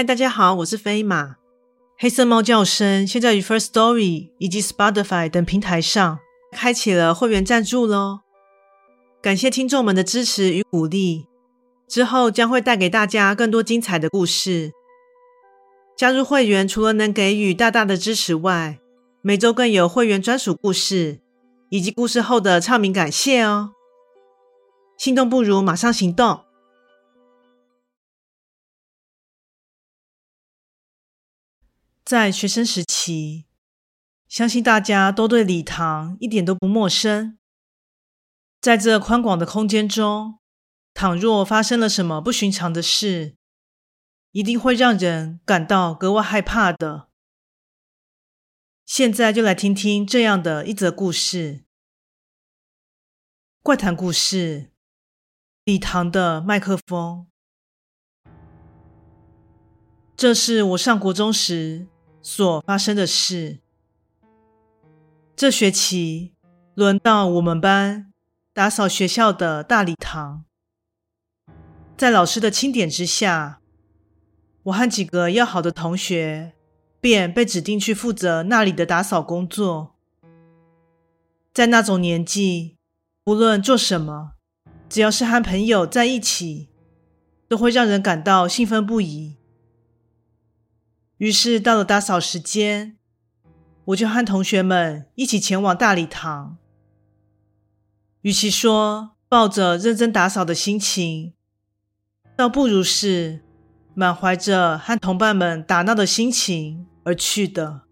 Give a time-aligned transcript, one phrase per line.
[0.00, 1.36] 嗨，大家好，我是飞马。
[1.98, 6.20] 黑色猫叫声现在于 First Story 以及 Spotify 等平台上
[6.52, 8.20] 开启了会员赞助喽，
[9.20, 11.26] 感谢听众们的支持与鼓励。
[11.86, 14.72] 之后将会带给大家更多精彩的故事。
[15.98, 18.80] 加入会员除了能给予大大的支持外，
[19.20, 21.20] 每周更有会员专属故事
[21.68, 23.72] 以及故事后的唱名感谢哦。
[24.96, 26.40] 心动不如马上行动。
[32.10, 33.44] 在学生时期，
[34.26, 37.38] 相信大家都对礼堂一点都不陌生。
[38.60, 40.40] 在这宽广的空间中，
[40.92, 43.36] 倘若发生了什么不寻常的事，
[44.32, 47.10] 一定会让人感到格外害怕的。
[48.84, 51.64] 现在就来听听这样的一则故事：
[53.62, 54.72] 怪谈故事——
[55.62, 57.28] 礼堂的麦克风。
[60.16, 61.86] 这是我上国中时
[62.22, 63.60] 所发生的事。
[65.34, 66.34] 这学期
[66.74, 68.12] 轮到我们班
[68.52, 70.44] 打扫学校的大礼堂，
[71.96, 73.60] 在老师的钦点之下，
[74.64, 76.52] 我和几个要好的同学
[77.00, 79.94] 便被指定去负责那里的打扫工作。
[81.54, 82.76] 在那种年纪，
[83.24, 84.32] 无论做什么，
[84.88, 86.68] 只要是和朋友在一起，
[87.48, 89.36] 都会让人感到兴奋不已。
[91.20, 92.96] 于是到了打扫时间，
[93.84, 96.56] 我就和同学们一起前往大礼堂。
[98.22, 101.34] 与其说抱着认真打扫的心情，
[102.34, 103.44] 倒不如是
[103.92, 107.82] 满怀着和同伴们打闹的心情而去的。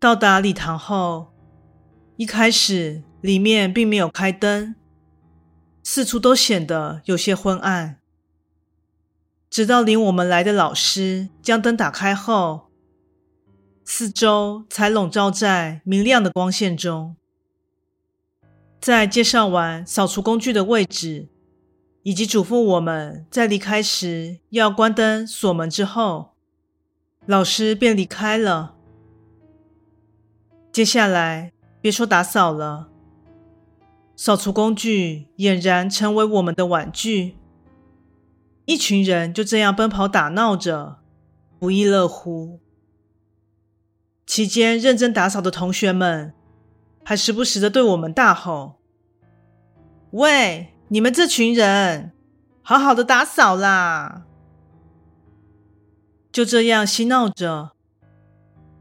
[0.00, 1.32] 到达礼堂后，
[2.16, 4.74] 一开始里面并没有开灯，
[5.84, 8.00] 四处都显得有些昏暗。
[9.50, 12.68] 直到领我们来的老师将灯打开后，
[13.84, 17.16] 四周才笼罩在明亮的光线中。
[18.78, 21.28] 在介绍完扫除工具的位置，
[22.02, 26.32] 以及嘱咐我们在离开时要关灯锁门之后，
[27.24, 28.74] 老师便离开了。
[30.70, 32.88] 接下来，别说打扫了，
[34.14, 37.37] 扫除工具俨然成为我们的玩具。
[38.68, 40.98] 一群人就这样奔跑打闹着，
[41.58, 42.60] 不亦乐乎。
[44.26, 46.34] 期间认真打扫的同学们，
[47.02, 48.74] 还时不时的对我们大吼
[50.12, 52.12] ：“喂，你们这群人，
[52.60, 54.26] 好好的打扫啦！”
[56.30, 57.70] 就这样嬉闹着，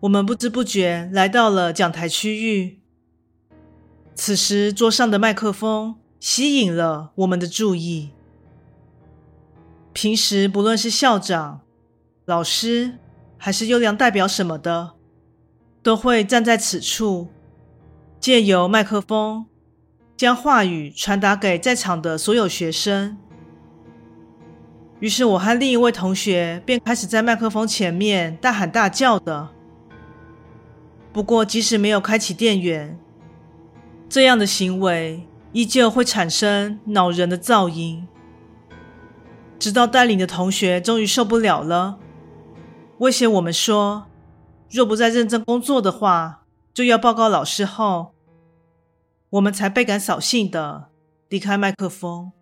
[0.00, 2.80] 我们不知不觉来到了讲台区域。
[4.16, 8.10] 此时桌上的麦克风吸引了我们的注意。
[10.00, 11.62] 平时不论是校长、
[12.24, 12.98] 老师
[13.36, 14.92] 还是优良代表什么的，
[15.82, 17.26] 都会站在此处，
[18.20, 19.46] 借由麦克风
[20.16, 23.18] 将话语传达给在场的所有学生。
[25.00, 29.48] 于是，我和另一位同学便开始在麦克风前面大喊大叫的。
[31.12, 32.96] 不过，即使没有开启电源，
[34.08, 38.06] 这样的行为依旧会产生恼人的噪音。
[39.58, 41.98] 直到带领的同学终于受不了了，
[42.98, 44.06] 威胁我们说，
[44.70, 48.14] 若不再认真工作的话，就要报告老师后，
[49.30, 50.90] 我们才倍感扫兴的
[51.28, 52.32] 离开麦克风。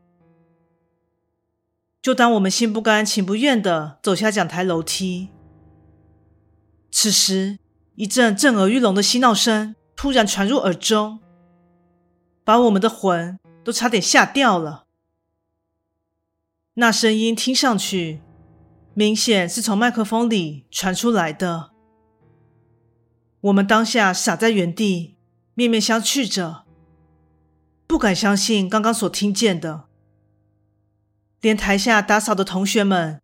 [2.02, 5.30] 就当我们心不甘情不愿的走下讲台楼梯，
[6.92, 7.58] 此时
[7.96, 11.18] 一阵震耳欲聋的嬉闹声突然传入耳中，
[12.44, 14.85] 把我们的魂都差点吓掉了。
[16.78, 18.20] 那声音听上去
[18.92, 21.70] 明显是从麦克风里传出来的。
[23.40, 25.16] 我们当下傻在原地，
[25.54, 26.64] 面面相觑着。
[27.86, 29.84] 不敢相信刚刚所听见的，
[31.40, 33.22] 连台下打扫的同学们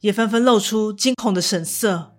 [0.00, 2.14] 也纷纷露出惊恐的神色。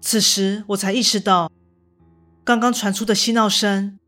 [0.00, 1.52] 此时我才意识到，
[2.42, 4.00] 刚刚传出的嬉闹声，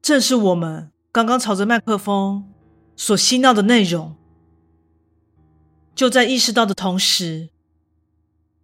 [0.00, 2.51] 正是我们刚刚朝着麦克风
[2.96, 4.16] 所嬉闹的内容。
[5.94, 7.50] 就在意识到的同时，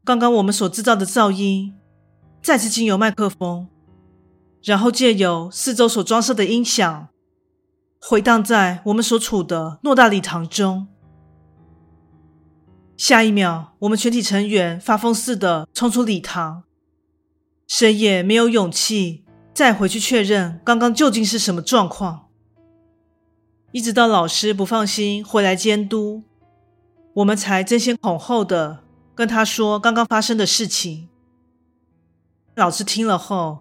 [0.05, 1.75] 刚刚我们所制造的噪音，
[2.43, 3.69] 再次经由麦克风，
[4.63, 7.09] 然后借由四周所装设的音响，
[8.01, 10.89] 回荡在我们所处的诺大礼堂中。
[12.97, 16.65] 下一秒，我们全体成员发疯似的冲出礼堂，
[17.67, 22.28] 谁也没有勇气再回去确认刚刚究竟是什么状况。
[23.73, 26.23] 一直到老师不放心回来监督，
[27.15, 28.85] 我们才争先恐后的
[29.15, 31.09] 跟他说刚刚发生的事情。
[32.55, 33.61] 老师听了后，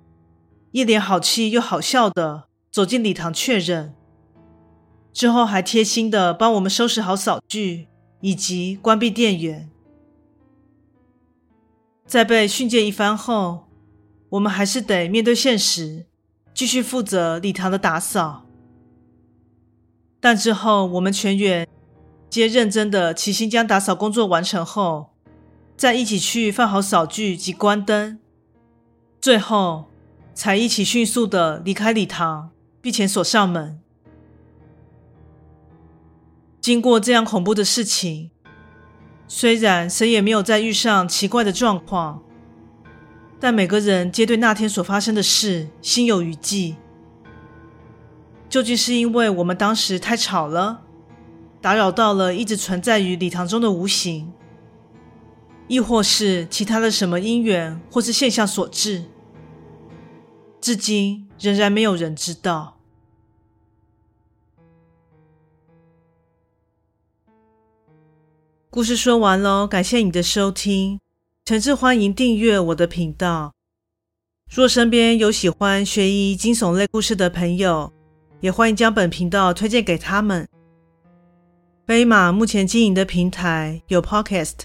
[0.72, 3.94] 一脸好气又好笑的走进礼堂确认，
[5.14, 7.88] 之后还贴心的帮我们收拾好扫具。
[8.20, 9.70] 以及关闭电源。
[12.08, 13.68] 在被训诫一番后，
[14.30, 16.08] 我们还是得面对现实，
[16.52, 18.47] 继续负责礼堂的打扫。
[20.28, 21.66] 但之后，我们全员
[22.30, 25.12] 皆认真的齐心将打扫工作完成后，
[25.78, 28.20] 再一起去放好扫具及关灯，
[29.22, 29.86] 最后
[30.34, 32.50] 才一起迅速的离开礼堂，
[32.82, 33.80] 并且锁上门。
[36.60, 38.30] 经过这样恐怖的事情，
[39.30, 42.22] 虽然谁也没有再遇上奇怪的状况，
[43.40, 46.76] 但每个人皆对那天所发生的事心有余悸。
[48.50, 50.82] 究竟是因为我们当时太吵了，
[51.62, 54.32] 打扰到了一直存在于礼堂中的无形，
[55.68, 59.06] 亦或是其他的什么因缘或是现象所致？
[60.62, 62.78] 至今仍然没有人知道。
[68.70, 71.00] 故事说完喽，感谢你的收听，
[71.46, 73.54] 诚挚欢迎订阅我的频道。
[74.50, 77.92] 若身边有喜欢悬疑惊悚类故事的朋友，
[78.40, 80.48] 也欢迎将本频道推荐给他们。
[81.86, 84.60] 飞马目前经营的平台有 Podcast、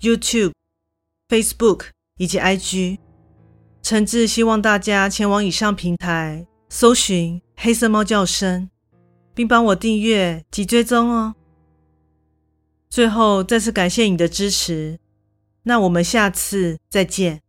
[0.00, 0.52] YouTube、
[1.28, 1.86] Facebook
[2.18, 2.98] 以及 IG，
[3.82, 8.70] 诚挚希望大家前往以上平台搜寻“黑色猫叫声”，
[9.34, 11.34] 并帮我订阅及追踪哦。
[12.88, 14.98] 最后，再次感谢你的支持，
[15.62, 17.41] 那我们下次再见。